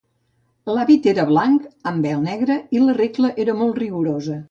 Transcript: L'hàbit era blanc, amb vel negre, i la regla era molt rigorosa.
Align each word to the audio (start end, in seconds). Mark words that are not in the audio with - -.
L'hàbit 0.77 1.09
era 1.11 1.27
blanc, 1.33 1.69
amb 1.93 2.09
vel 2.09 2.25
negre, 2.31 2.59
i 2.79 2.85
la 2.89 2.99
regla 3.01 3.35
era 3.47 3.61
molt 3.65 3.83
rigorosa. 3.87 4.37